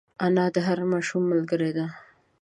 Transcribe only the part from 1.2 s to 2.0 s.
ملګرې ده